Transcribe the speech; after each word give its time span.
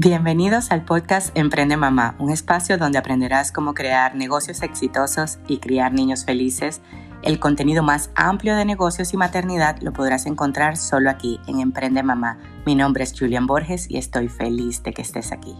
Bienvenidos 0.00 0.70
al 0.70 0.84
podcast 0.84 1.36
Emprende 1.36 1.76
Mamá, 1.76 2.14
un 2.20 2.30
espacio 2.30 2.78
donde 2.78 2.98
aprenderás 2.98 3.50
cómo 3.50 3.74
crear 3.74 4.14
negocios 4.14 4.62
exitosos 4.62 5.40
y 5.48 5.58
criar 5.58 5.92
niños 5.92 6.24
felices. 6.24 6.80
El 7.24 7.40
contenido 7.40 7.82
más 7.82 8.12
amplio 8.14 8.54
de 8.54 8.64
negocios 8.64 9.12
y 9.12 9.16
maternidad 9.16 9.78
lo 9.80 9.92
podrás 9.92 10.26
encontrar 10.26 10.76
solo 10.76 11.10
aquí 11.10 11.40
en 11.48 11.58
Emprende 11.58 12.04
Mamá. 12.04 12.38
Mi 12.64 12.76
nombre 12.76 13.02
es 13.02 13.12
Julian 13.18 13.48
Borges 13.48 13.90
y 13.90 13.96
estoy 13.96 14.28
feliz 14.28 14.84
de 14.84 14.92
que 14.92 15.02
estés 15.02 15.32
aquí. 15.32 15.56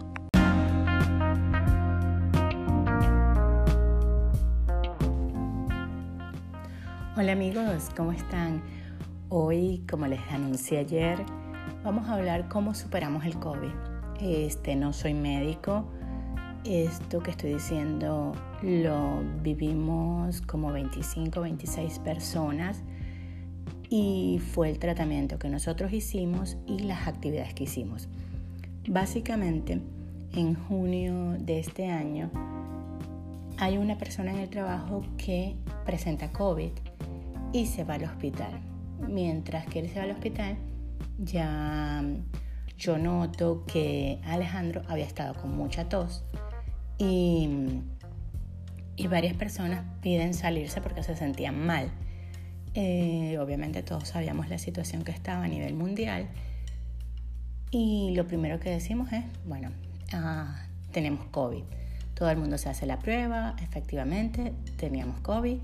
Hola 7.17 7.33
amigos, 7.33 7.89
¿cómo 7.93 8.13
están? 8.13 8.61
Hoy, 9.27 9.83
como 9.91 10.07
les 10.07 10.21
anuncié 10.31 10.79
ayer, 10.79 11.25
vamos 11.83 12.07
a 12.07 12.13
hablar 12.13 12.47
cómo 12.47 12.73
superamos 12.73 13.25
el 13.25 13.37
COVID. 13.37 13.88
Este, 14.21 14.75
no 14.75 14.93
soy 14.93 15.13
médico. 15.13 15.85
Esto 16.65 17.23
que 17.23 17.31
estoy 17.31 17.53
diciendo 17.53 18.33
lo 18.61 19.23
vivimos 19.41 20.41
como 20.41 20.71
25, 20.73 21.41
26 21.41 21.99
personas 21.99 22.83
y 23.89 24.39
fue 24.53 24.69
el 24.69 24.77
tratamiento 24.77 25.39
que 25.39 25.49
nosotros 25.49 25.93
hicimos 25.93 26.57
y 26.67 26.79
las 26.79 27.07
actividades 27.07 27.53
que 27.53 27.63
hicimos. 27.63 28.09
Básicamente, 28.87 29.81
en 30.33 30.55
junio 30.55 31.37
de 31.39 31.59
este 31.59 31.87
año, 31.87 32.29
hay 33.57 33.77
una 33.77 33.97
persona 33.97 34.31
en 34.31 34.39
el 34.39 34.49
trabajo 34.49 35.03
que 35.17 35.55
presenta 35.85 36.31
COVID 36.31 36.71
y 37.53 37.65
se 37.65 37.83
va 37.83 37.95
al 37.95 38.03
hospital. 38.03 38.51
Mientras 39.07 39.65
que 39.67 39.79
él 39.79 39.89
se 39.89 39.99
va 39.99 40.03
al 40.03 40.11
hospital, 40.11 40.57
ya 41.17 42.03
yo 42.79 42.97
noto 42.97 43.65
que 43.67 44.19
Alejandro 44.25 44.81
había 44.87 45.05
estado 45.05 45.35
con 45.35 45.55
mucha 45.55 45.89
tos 45.89 46.23
y, 46.97 47.81
varias 49.09 49.35
personas 49.35 49.83
piden 50.01 50.35
salirse 50.35 50.81
porque 50.81 51.01
se 51.01 51.15
sentían 51.15 51.65
mal. 51.65 51.89
Eh, 52.75 53.37
obviamente 53.39 53.81
todos 53.81 54.09
sabíamos 54.09 54.49
la 54.49 54.59
situación 54.59 55.03
que 55.03 55.11
estaba 55.11 55.43
a 55.43 55.47
nivel 55.47 55.73
mundial 55.73 56.27
y 57.71 58.13
lo 58.15 58.27
primero 58.27 58.59
que 58.59 58.69
decimos 58.69 59.11
es, 59.11 59.23
bueno, 59.45 59.71
ah, 60.13 60.63
tenemos 60.91 61.25
COVID. 61.27 61.63
Todo 62.13 62.29
el 62.29 62.37
mundo 62.37 62.57
se 62.59 62.69
hace 62.69 62.85
la 62.85 62.99
prueba, 62.99 63.55
efectivamente, 63.61 64.53
teníamos 64.77 65.19
COVID 65.21 65.57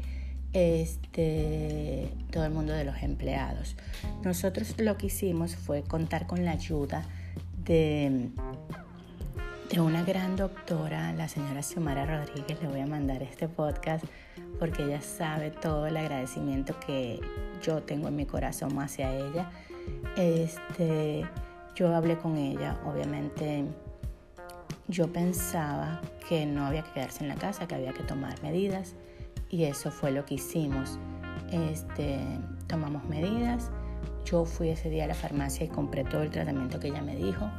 este, 0.55 2.09
todo 2.31 2.45
el 2.45 2.51
mundo 2.51 2.71
de 2.71 2.85
los 2.85 3.03
empleados. 3.03 3.75
Nosotros 4.23 4.75
lo 4.79 4.97
que 4.97 5.07
hicimos 5.07 5.57
fue 5.57 5.83
contar 5.83 6.27
con 6.27 6.45
la 6.45 6.51
ayuda 6.51 7.03
de, 7.65 8.29
de 9.69 9.81
una 9.81 10.03
gran 10.03 10.37
doctora, 10.37 11.11
la 11.11 11.27
señora 11.27 11.61
Xiomara 11.61 12.05
Rodríguez. 12.05 12.57
Le 12.61 12.69
voy 12.69 12.79
a 12.79 12.87
mandar 12.87 13.21
este 13.21 13.49
podcast 13.49 14.05
porque 14.57 14.83
ella 14.83 15.01
sabe 15.01 15.51
todo 15.51 15.87
el 15.87 15.97
agradecimiento 15.97 16.79
que 16.79 17.19
yo 17.61 17.83
tengo 17.83 18.07
en 18.07 18.15
mi 18.15 18.25
corazón 18.25 18.79
hacia 18.79 19.13
ella. 19.13 19.51
Este, 20.15 21.25
yo 21.75 21.93
hablé 21.93 22.17
con 22.17 22.37
ella, 22.37 22.79
obviamente 22.85 23.65
yo 24.87 25.11
pensaba 25.11 26.01
que 26.29 26.45
no 26.45 26.65
había 26.65 26.83
que 26.83 26.91
quedarse 26.93 27.23
en 27.23 27.27
la 27.27 27.35
casa, 27.35 27.67
que 27.67 27.75
había 27.75 27.91
que 27.91 28.03
tomar 28.03 28.41
medidas 28.41 28.95
y 29.49 29.63
eso 29.63 29.91
fue 29.91 30.11
lo 30.11 30.25
que 30.25 30.35
hicimos. 30.35 30.99
Este, 31.51 32.19
tomamos 32.67 33.05
medidas. 33.05 33.71
Yo 34.25 34.45
fui 34.45 34.69
ese 34.69 34.89
día 34.89 35.05
a 35.05 35.07
la 35.07 35.13
farmacia 35.13 35.65
y 35.65 35.69
compré 35.69 36.03
todo 36.03 36.23
el 36.23 36.31
tratamiento 36.31 36.79
que 36.79 36.87
ella 36.87 37.01
me 37.01 37.15
dijo. 37.15 37.49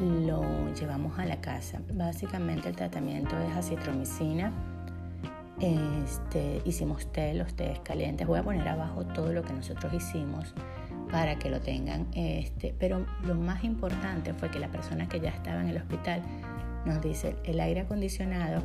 Lo 0.00 0.42
llevamos 0.74 1.18
a 1.18 1.24
la 1.24 1.40
casa. 1.40 1.80
Básicamente 1.92 2.68
el 2.68 2.76
tratamiento 2.76 3.36
es 3.38 3.56
acitromicina. 3.56 4.52
Este, 5.60 6.60
hicimos 6.64 7.10
té, 7.12 7.34
los 7.34 7.54
tés 7.54 7.78
calientes. 7.80 8.26
Voy 8.26 8.40
a 8.40 8.42
poner 8.42 8.66
abajo 8.68 9.04
todo 9.06 9.32
lo 9.32 9.42
que 9.42 9.52
nosotros 9.52 9.92
hicimos 9.92 10.54
para 11.10 11.38
que 11.38 11.50
lo 11.50 11.60
tengan. 11.60 12.06
Este, 12.14 12.74
pero 12.78 13.06
lo 13.24 13.34
más 13.34 13.64
importante 13.64 14.34
fue 14.34 14.50
que 14.50 14.58
la 14.58 14.68
persona 14.68 15.08
que 15.08 15.20
ya 15.20 15.30
estaba 15.30 15.60
en 15.60 15.68
el 15.68 15.76
hospital 15.76 16.22
nos 16.84 17.00
dice, 17.00 17.36
el 17.44 17.60
aire 17.60 17.80
acondicionado 17.80 18.62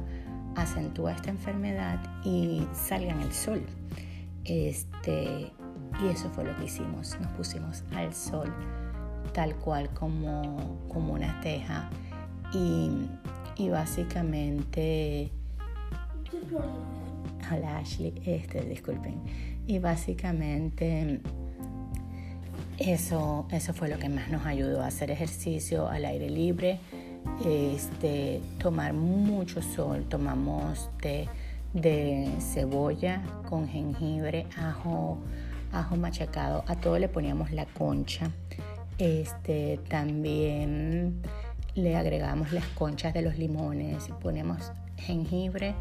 acentúa 0.57 1.13
esta 1.13 1.29
enfermedad 1.29 1.99
y 2.23 2.67
salgan 2.73 3.21
el 3.21 3.33
sol. 3.33 3.61
Este, 4.43 5.51
y 6.03 6.07
eso 6.07 6.29
fue 6.29 6.45
lo 6.45 6.55
que 6.57 6.65
hicimos, 6.65 7.17
nos 7.19 7.31
pusimos 7.33 7.83
al 7.95 8.13
sol 8.13 8.53
tal 9.33 9.55
cual 9.55 9.89
como, 9.89 10.79
como 10.87 11.13
una 11.13 11.39
teja 11.41 11.89
y, 12.53 12.89
y 13.55 13.69
básicamente... 13.69 15.31
Hola 17.51 17.77
Ashley, 17.77 18.13
este, 18.25 18.61
disculpen. 18.61 19.21
Y 19.67 19.79
básicamente 19.79 21.21
eso, 22.77 23.47
eso 23.51 23.73
fue 23.73 23.89
lo 23.89 23.97
que 23.99 24.09
más 24.09 24.29
nos 24.29 24.45
ayudó 24.45 24.81
a 24.81 24.87
hacer 24.87 25.11
ejercicio 25.11 25.87
al 25.87 26.05
aire 26.05 26.29
libre 26.29 26.79
este, 27.45 28.41
tomar 28.59 28.93
mucho 28.93 29.61
sol, 29.61 30.05
tomamos 30.09 30.89
de 31.73 32.29
cebolla 32.39 33.21
con 33.49 33.67
jengibre, 33.67 34.47
ajo, 34.57 35.17
ajo 35.71 35.95
machacado, 35.95 36.63
a 36.67 36.75
todo 36.75 36.97
le 36.99 37.07
poníamos 37.07 37.51
la 37.51 37.65
concha. 37.65 38.31
Este, 38.97 39.79
también 39.87 41.21
le 41.75 41.95
agregamos 41.95 42.51
las 42.51 42.65
conchas 42.69 43.13
de 43.13 43.21
los 43.21 43.37
limones, 43.37 44.09
ponemos 44.21 44.71
jengibre, 44.97 45.75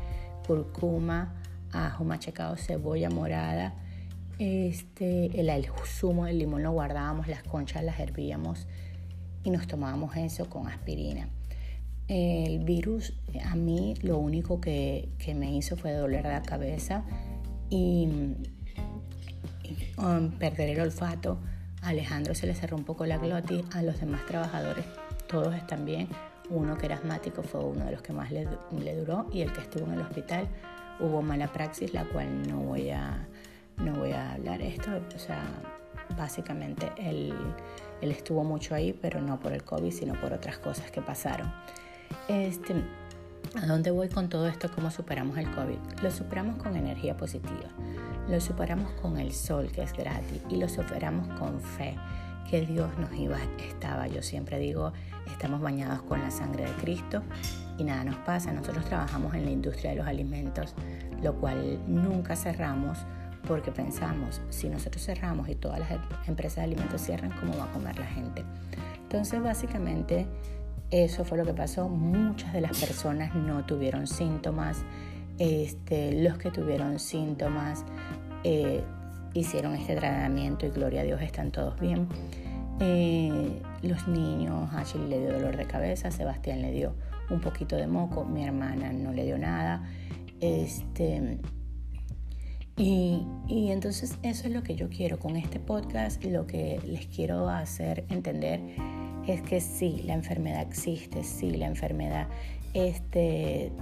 curcuma, 0.47 1.35
ajo 1.73 2.05
machacado, 2.05 2.57
cebolla 2.57 3.09
morada, 3.09 3.75
este, 4.39 5.41
el, 5.41 5.49
el 5.49 5.67
zumo 5.87 6.27
del 6.27 6.39
limón 6.39 6.63
lo 6.63 6.73
guardábamos, 6.73 7.27
las 7.27 7.43
conchas 7.43 7.83
las 7.83 7.99
hervíamos 7.99 8.67
y 9.47 9.51
nos 9.51 9.69
tomábamos 9.69 10.17
eso 10.17 10.51
con 10.51 10.67
aspirina. 10.67 11.29
El 12.09 12.65
virus 12.65 13.13
a 13.45 13.55
mí 13.55 13.95
lo 14.03 14.19
único 14.19 14.61
que, 14.61 15.09
me 15.37 15.55
hizo 15.55 15.77
fue 15.77 15.93
doler 15.93 16.25
la 16.25 16.43
cabeza 16.43 17.05
y, 17.71 18.09
um, 19.99 20.31
perder 20.33 20.71
el 20.71 20.81
olfato. 20.81 21.39
A 21.83 21.91
Alejandro 21.91 22.35
se 22.35 22.49
le 22.49 22.55
cerró 22.57 22.77
un 22.77 22.83
poco 22.83 23.07
la 23.07 23.19
glotis, 23.19 23.65
a 23.73 23.83
los 23.83 24.01
demás 24.01 24.27
trabajadores 24.27 24.85
todos 25.29 25.55
están 25.55 25.85
bien. 25.85 26.09
Uno 26.51 26.77
que 26.77 26.87
era 26.87 26.97
asmático 26.97 27.45
fue 27.45 27.65
uno 27.65 27.85
de 27.85 27.93
los 27.93 28.03
que 28.03 28.13
más 28.13 28.33
le, 28.33 28.47
duró 28.97 29.29
y 29.33 29.43
el 29.43 29.53
que 29.53 29.61
estuvo 29.61 29.85
en 29.87 29.95
el 29.95 30.01
hospital 30.01 30.49
hubo 30.99 31.23
mala 31.23 31.53
praxis, 31.53 31.95
la 31.95 32.05
cual 32.05 32.49
no 32.49 32.59
voy 32.61 32.91
a, 32.91 33.29
no 33.77 33.95
voy 33.95 34.11
a 34.11 34.33
hablar 34.33 34.61
esto. 34.61 34.91
O 35.15 35.19
sea, 35.19 35.45
básicamente 36.17 36.91
él, 36.97 37.35
él 38.01 38.11
estuvo 38.11 38.45
mucho 38.45 38.75
ahí, 38.75 38.93
pero 38.93 39.21
no 39.21 39.41
por 39.41 39.53
el 39.53 39.63
COVID, 39.65 39.93
sino 39.93 40.21
por 40.21 40.33
otras 40.33 40.59
cosas 40.59 40.91
que 40.91 41.01
pasaron. 41.01 41.53
Este, 42.29 42.75
¿A 43.63 43.67
dónde 43.67 43.91
voy 43.91 44.09
con 44.09 44.29
todo 44.29 44.49
esto? 44.49 44.71
¿Cómo 44.75 44.91
superamos 44.91 45.39
el 45.39 45.51
COVID? 45.51 45.79
Lo 46.03 46.11
superamos 46.11 46.57
con 46.57 46.77
energía 46.77 47.17
positiva, 47.17 47.71
lo 48.29 48.41
superamos 48.41 48.91
con 49.01 49.19
el 49.19 49.33
sol 49.33 49.71
que 49.73 49.83
es 49.83 49.93
gratis 49.93 50.43
y 50.49 50.57
lo 50.57 50.69
superamos 50.69 51.29
con 51.39 51.61
fe 51.61 51.97
que 52.51 52.63
Dios 52.63 52.91
nos 52.99 53.13
iba, 53.15 53.39
estaba. 53.59 54.07
Yo 54.09 54.23
siempre 54.23 54.59
digo, 54.59 54.93
estamos 55.27 55.61
bañados 55.61 56.03
con 56.03 56.21
la 56.21 56.31
sangre 56.31 56.65
de 56.65 56.73
Cristo 56.73 57.23
y 57.79 57.85
nada 57.85 58.05
nos 58.05 58.17
pasa. 58.17 58.53
Nosotros 58.53 58.85
trabajamos 58.85 59.35
en 59.35 59.45
la 59.45 59.51
industria 59.51 59.91
de 59.93 59.97
los 59.97 60.07
alimentos, 60.07 60.75
lo 61.23 61.35
cual 61.35 61.81
nunca 61.87 62.37
cerramos 62.37 62.99
porque 63.47 63.73
pensamos, 63.73 64.43
si 64.51 64.69
nosotros 64.69 65.05
cerramos 65.05 65.49
y 65.49 65.55
todas 65.55 65.79
las 65.79 65.91
empresas 66.27 66.57
de 66.57 66.63
alimentos 66.63 67.01
cierran, 67.01 67.31
¿cómo 67.41 67.57
va 67.57 67.65
a 67.65 67.73
comer 67.73 67.99
la 67.99 68.07
gente? 68.07 68.45
Entonces, 69.03 69.43
básicamente, 69.43 70.27
eso 70.91 71.25
fue 71.25 71.39
lo 71.39 71.45
que 71.45 71.55
pasó. 71.55 71.89
Muchas 71.89 72.53
de 72.53 72.61
las 72.61 72.79
personas 72.79 73.35
no 73.35 73.65
tuvieron 73.65 74.07
síntomas. 74.07 74.85
Este, 75.39 76.23
los 76.23 76.39
que 76.39 76.51
tuvieron 76.51 76.99
síntomas 76.99 77.85
eh, 78.45 78.83
hicieron 79.35 79.75
este 79.75 79.97
tratamiento 79.97 80.67
y 80.67 80.71
gloria 80.71 81.03
a 81.03 81.05
Dios 81.05 81.23
están 81.23 81.51
todos 81.51 81.79
bien. 81.81 82.09
Eh, 82.81 83.63
los 83.83 84.07
niños, 84.09 84.73
Ashley 84.75 85.09
le 85.09 85.21
dio 85.21 85.33
dolor 85.33 85.57
de 85.57 85.67
cabeza, 85.67 86.11
Sebastián 86.11 86.63
le 86.63 86.73
dio 86.73 86.95
un 87.31 87.41
poquito 87.41 87.77
de 87.77 87.87
moco, 87.87 88.25
mi 88.25 88.45
hermana 88.45 88.93
no 88.93 89.13
le 89.13 89.25
dio 89.25 89.39
nada. 89.39 89.83
Este, 90.41 91.39
y, 92.77 93.27
y, 93.49 93.71
entonces 93.71 94.19
eso 94.23 94.47
es 94.47 94.53
lo 94.53 94.63
que 94.63 94.75
yo 94.75 94.89
quiero 94.89 95.19
con 95.19 95.37
este 95.37 95.61
podcast, 95.61 96.23
lo 96.25 96.47
que 96.47 96.81
les 96.85 97.07
quiero 97.07 97.49
hacer 97.49 98.05
entender 98.09 98.61
es 99.27 99.43
que 99.43 99.61
sí, 99.61 100.03
la 100.05 100.15
enfermedad 100.15 100.63
existe, 100.63 101.25
sí, 101.25 101.51
la 101.51 101.67
enfermedad 101.67 102.29
este, 102.75 103.73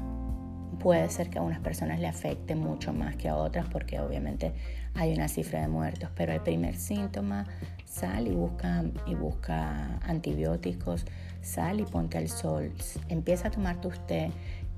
puede 0.78 1.08
ser 1.10 1.30
que 1.30 1.38
a 1.38 1.42
unas 1.42 1.60
personas 1.60 2.00
le 2.00 2.06
afecte 2.06 2.54
mucho 2.54 2.92
más 2.92 3.16
que 3.16 3.28
a 3.28 3.36
otras 3.36 3.66
porque 3.68 4.00
obviamente 4.00 4.52
hay 4.94 5.12
una 5.12 5.28
cifra 5.28 5.60
de 5.60 5.68
muertos, 5.68 6.10
pero 6.14 6.32
el 6.32 6.40
primer 6.40 6.76
síntoma 6.76 7.46
sal 7.84 8.26
y 8.26 8.32
busca, 8.32 8.84
y 9.06 9.14
busca 9.14 9.98
antibióticos, 10.02 11.04
Sal 11.44 11.78
y 11.78 11.84
ponte 11.84 12.16
al 12.16 12.28
sol. 12.28 12.72
Empieza 13.10 13.48
a 13.48 13.50
tomarte 13.50 13.88
usted 13.88 14.30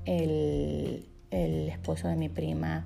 el, 0.03 1.07
el 1.31 1.69
esposo 1.69 2.09
de 2.09 2.17
mi 2.17 2.27
prima. 2.27 2.83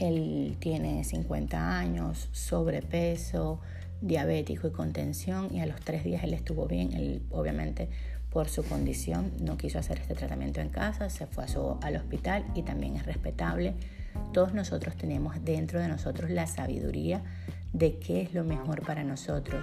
Él 0.00 0.56
tiene 0.58 1.04
50 1.04 1.78
años, 1.78 2.28
sobrepeso, 2.32 3.60
diabético 4.00 4.66
y 4.66 4.70
contención 4.70 5.54
y 5.54 5.60
a 5.60 5.66
los 5.66 5.80
tres 5.80 6.04
días 6.04 6.24
él 6.24 6.34
estuvo 6.34 6.66
bien. 6.66 6.92
Él 6.94 7.22
obviamente 7.30 7.88
por 8.30 8.48
su 8.48 8.62
condición 8.64 9.32
no 9.40 9.56
quiso 9.56 9.78
hacer 9.78 9.98
este 9.98 10.14
tratamiento 10.14 10.60
en 10.60 10.70
casa, 10.70 11.10
se 11.10 11.26
fue 11.26 11.44
al 11.82 11.96
hospital 11.96 12.44
y 12.54 12.62
también 12.62 12.96
es 12.96 13.04
respetable. 13.04 13.74
Todos 14.32 14.54
nosotros 14.54 14.96
tenemos 14.96 15.44
dentro 15.44 15.80
de 15.80 15.88
nosotros 15.88 16.30
la 16.30 16.46
sabiduría 16.46 17.22
de 17.72 17.98
qué 17.98 18.22
es 18.22 18.32
lo 18.32 18.44
mejor 18.44 18.84
para 18.84 19.04
nosotros. 19.04 19.62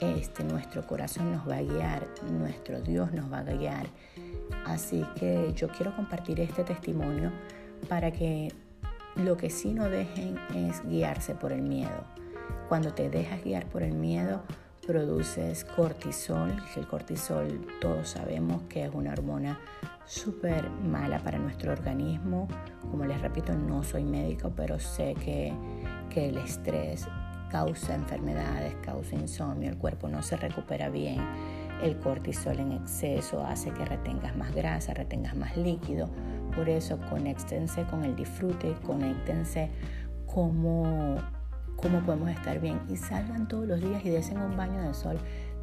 Este, 0.00 0.44
nuestro 0.44 0.86
corazón 0.86 1.32
nos 1.32 1.48
va 1.48 1.58
a 1.58 1.62
guiar, 1.62 2.06
nuestro 2.32 2.80
Dios 2.80 3.12
nos 3.12 3.30
va 3.30 3.40
a 3.40 3.44
guiar. 3.44 3.86
Así 4.64 5.04
que 5.18 5.52
yo 5.54 5.68
quiero 5.68 5.94
compartir 5.94 6.40
este 6.40 6.64
testimonio 6.64 7.32
para 7.88 8.10
que 8.12 8.52
lo 9.18 9.36
que 9.36 9.50
sí 9.50 9.72
no 9.74 9.88
dejen 9.88 10.36
es 10.54 10.82
guiarse 10.86 11.34
por 11.34 11.52
el 11.52 11.62
miedo. 11.62 12.04
Cuando 12.68 12.92
te 12.92 13.10
dejas 13.10 13.42
guiar 13.42 13.66
por 13.66 13.82
el 13.82 13.94
miedo, 13.94 14.42
produces 14.86 15.64
cortisol, 15.64 16.54
el 16.76 16.86
cortisol 16.86 17.66
todos 17.80 18.10
sabemos 18.10 18.62
que 18.68 18.84
es 18.84 18.90
una 18.94 19.12
hormona 19.12 19.58
súper 20.06 20.70
mala 20.70 21.18
para 21.18 21.38
nuestro 21.38 21.72
organismo. 21.72 22.48
Como 22.90 23.04
les 23.04 23.20
repito, 23.20 23.54
no 23.54 23.82
soy 23.82 24.04
médico, 24.04 24.52
pero 24.54 24.78
sé 24.78 25.14
que, 25.14 25.52
que 26.10 26.28
el 26.28 26.38
estrés 26.38 27.06
causa 27.50 27.94
enfermedades, 27.94 28.74
causa 28.82 29.16
insomnio, 29.16 29.68
el 29.68 29.78
cuerpo 29.78 30.08
no 30.08 30.22
se 30.22 30.36
recupera 30.36 30.88
bien. 30.88 31.18
El 31.82 31.98
cortisol 31.98 32.58
en 32.58 32.72
exceso 32.72 33.44
hace 33.44 33.70
que 33.70 33.84
retengas 33.84 34.36
más 34.36 34.54
grasa, 34.54 34.94
retengas 34.94 35.36
más 35.36 35.56
líquido. 35.56 36.08
Por 36.58 36.68
eso 36.68 36.98
conéctense 37.08 37.84
con 37.84 38.04
el 38.04 38.16
disfrute, 38.16 38.74
conéctense 38.84 39.70
como 40.26 41.18
cómo 41.76 42.00
podemos 42.00 42.30
estar 42.30 42.58
bien 42.58 42.80
y 42.88 42.96
salgan 42.96 43.46
todos 43.46 43.68
los 43.68 43.80
días 43.80 44.04
y 44.04 44.10
desen 44.10 44.38
un 44.38 44.56
baño 44.56 44.82
de 44.82 44.92
sol 44.92 45.18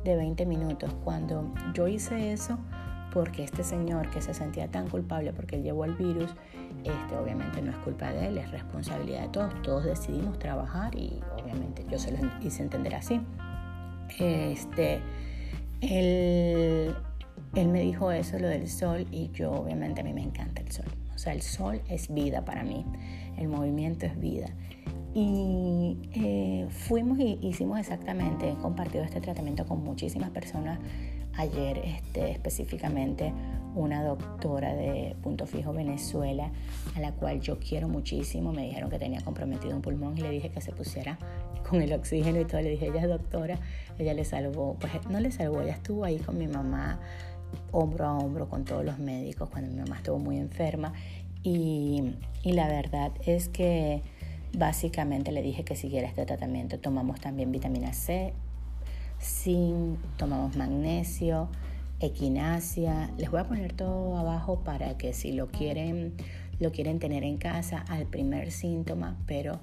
de 0.06 0.16
20 0.16 0.46
minutos. 0.46 0.96
Cuando 1.04 1.54
yo 1.74 1.90
hice 1.90 2.32
eso, 2.32 2.58
porque 3.12 3.44
este 3.44 3.66
señor 3.66 4.10
que 4.10 4.22
se 4.22 4.34
sentía 4.34 4.70
tan 4.70 4.88
culpable 4.88 5.34
porque 5.34 5.58
él 5.58 5.64
llevó 5.64 5.84
el 5.84 5.96
virus, 5.96 6.34
este, 6.86 7.18
obviamente 7.18 7.62
no 7.62 7.72
es 7.72 7.78
culpa 7.80 8.14
de 8.14 8.28
él, 8.30 8.38
es 8.38 8.50
responsabilidad 8.52 9.24
de 9.24 9.28
todos. 9.28 9.62
Todos 9.64 9.84
decidimos 9.84 10.40
trabajar 10.40 10.96
y 10.96 11.22
obviamente 11.44 11.86
yo 11.92 12.00
se 12.00 12.14
lo 12.14 12.20
hice 12.42 12.64
entender 12.64 12.96
así. 12.96 13.20
Este, 14.18 15.02
él, 15.82 16.96
él 17.56 17.70
me 17.70 17.82
dijo 17.82 18.12
eso, 18.12 18.38
lo 18.40 18.48
del 18.48 18.68
sol, 18.68 19.08
y 19.12 19.30
yo 19.32 19.52
obviamente 19.52 20.02
a 20.02 20.04
mí 20.04 20.14
me 20.14 20.24
encanta 20.24 20.62
el 20.62 20.72
sol. 20.72 20.86
O 21.14 21.18
sea, 21.18 21.34
el 21.34 21.42
sol 21.42 21.82
es 21.90 22.14
vida 22.14 22.44
para 22.44 22.64
mí, 22.64 22.86
el 23.38 23.48
movimiento 23.48 24.06
es 24.06 24.20
vida. 24.20 24.50
Y 25.14 25.98
eh, 26.14 26.68
fuimos 26.70 27.18
y 27.20 27.40
hicimos 27.42 27.80
exactamente, 27.80 28.50
he 28.50 28.56
compartido 28.56 29.04
este 29.04 29.22
tratamiento 29.22 29.66
con 29.66 29.82
muchísimas 29.84 30.30
personas. 30.32 30.80
Ayer 31.38 31.80
este, 31.80 32.32
específicamente 32.32 33.34
una 33.76 34.04
doctora 34.04 34.74
de 34.74 35.16
Punto 35.22 35.46
Fijo 35.46 35.74
Venezuela, 35.74 36.52
a 36.96 37.00
la 37.00 37.12
cual 37.12 37.42
yo 37.42 37.60
quiero 37.60 37.90
muchísimo, 37.90 38.54
me 38.54 38.64
dijeron 38.64 38.90
que 38.90 39.00
tenía 39.00 39.22
comprometido 39.22 39.76
un 39.76 39.82
pulmón 39.82 40.18
y 40.18 40.22
le 40.22 40.30
dije 40.30 40.50
que 40.50 40.62
se 40.62 40.72
pusiera 40.72 41.20
con 41.70 41.82
el 41.82 41.92
oxígeno 41.92 42.40
y 42.40 42.46
todo. 42.46 42.62
Le 42.62 42.70
dije, 42.70 42.88
ella 42.88 43.02
es 43.02 43.10
doctora, 43.10 43.60
ella 44.00 44.14
le 44.14 44.24
salvó, 44.24 44.78
pues 44.80 44.94
no 45.10 45.20
le 45.20 45.32
salvó, 45.32 45.62
ella 45.62 45.74
estuvo 45.74 46.06
ahí 46.06 46.20
con 46.20 46.38
mi 46.38 46.48
mamá 46.48 47.00
hombro 47.72 48.06
a 48.06 48.18
hombro 48.18 48.50
con 48.50 48.66
todos 48.66 48.84
los 48.84 48.98
médicos 48.98 49.50
cuando 49.50 49.70
mi 49.72 49.78
mamá 49.78 49.98
estuvo 49.98 50.18
muy 50.18 50.38
enferma 50.38 50.94
y, 51.44 52.16
y 52.44 52.54
la 52.54 52.68
verdad 52.68 53.12
es 53.26 53.50
que 53.50 54.02
Básicamente 54.58 55.32
le 55.32 55.42
dije 55.42 55.66
que 55.66 55.76
siguiera 55.76 56.08
este 56.08 56.26
tratamiento. 56.26 56.80
Tomamos 56.80 57.20
también 57.20 57.52
vitamina 57.52 57.92
C, 57.94 58.34
zinc, 59.26 60.00
tomamos 60.18 60.56
magnesio, 60.56 61.50
equinacia. 62.00 63.10
Les 63.18 63.32
voy 63.32 63.42
a 63.42 63.48
poner 63.48 63.74
todo 63.74 64.18
abajo 64.18 64.60
para 64.64 64.98
que 64.98 65.14
si 65.14 65.34
lo 65.34 65.48
quieren, 65.48 66.16
lo 66.60 66.72
quieren 66.72 67.00
tener 67.00 67.24
en 67.24 67.38
casa 67.38 67.84
al 67.90 68.06
primer 68.06 68.52
síntoma, 68.52 69.18
pero 69.26 69.60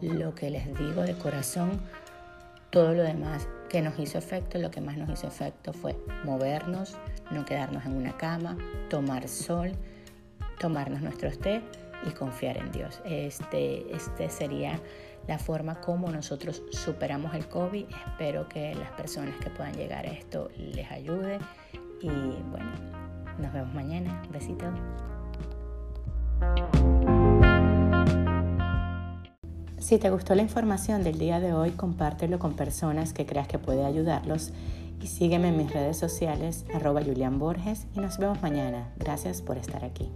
lo 0.00 0.34
que 0.34 0.50
les 0.50 0.66
digo 0.78 1.02
de 1.02 1.14
corazón, 1.14 1.80
todo 2.70 2.94
lo 2.94 3.02
demás 3.02 3.48
que 3.68 3.82
nos 3.82 3.98
hizo 3.98 4.18
efecto, 4.18 4.58
lo 4.58 4.70
que 4.70 4.80
más 4.80 4.96
nos 4.96 5.10
hizo 5.10 5.26
efecto 5.26 5.72
fue 5.72 5.96
movernos, 6.24 6.96
no 7.30 7.44
quedarnos 7.44 7.84
en 7.84 7.94
una 7.94 8.16
cama, 8.16 8.56
tomar 8.88 9.28
sol, 9.28 9.72
tomarnos 10.58 11.02
nuestros 11.02 11.38
té 11.38 11.62
y 12.06 12.10
confiar 12.10 12.56
en 12.56 12.70
Dios. 12.72 13.00
Este, 13.04 13.94
este 13.94 14.28
sería 14.28 14.80
la 15.28 15.38
forma 15.38 15.80
como 15.80 16.10
nosotros 16.10 16.62
superamos 16.70 17.34
el 17.34 17.46
COVID. 17.48 17.86
Espero 18.06 18.48
que 18.48 18.74
las 18.74 18.90
personas 18.92 19.36
que 19.36 19.50
puedan 19.50 19.74
llegar 19.74 20.06
a 20.06 20.10
esto 20.10 20.50
les 20.56 20.90
ayude 20.90 21.38
y 22.00 22.08
bueno, 22.08 22.72
nos 23.38 23.52
vemos 23.52 23.72
mañana. 23.74 24.22
Besitos. 24.30 24.70
Si 29.78 29.98
te 29.98 30.10
gustó 30.10 30.34
la 30.34 30.42
información 30.42 31.02
del 31.02 31.18
día 31.18 31.38
de 31.38 31.52
hoy, 31.52 31.72
compártelo 31.72 32.38
con 32.38 32.54
personas 32.54 33.12
que 33.12 33.26
creas 33.26 33.48
que 33.48 33.58
puede 33.58 33.84
ayudarlos 33.84 34.52
y 35.00 35.08
sígueme 35.08 35.48
en 35.48 35.56
mis 35.56 35.72
redes 35.72 35.98
sociales, 35.98 36.64
arroba 36.72 37.02
Borges, 37.32 37.86
y 37.94 38.00
nos 38.00 38.18
vemos 38.18 38.40
mañana. 38.40 38.92
Gracias 38.96 39.42
por 39.42 39.58
estar 39.58 39.84
aquí. 39.84 40.08